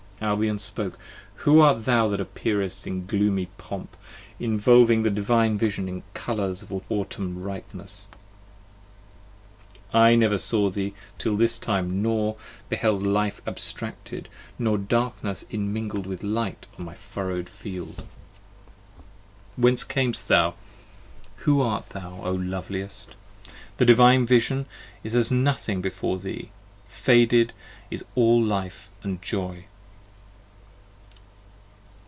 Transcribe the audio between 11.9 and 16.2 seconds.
nor beheld life abstracted Nor darkness immingled